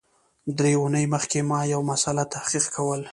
درې 0.57 0.71
اونۍ 0.81 1.05
مخکي 1.13 1.41
ما 1.49 1.59
یو 1.73 1.81
مسأله 1.91 2.23
تحقیق 2.33 2.65
کول 2.75 3.01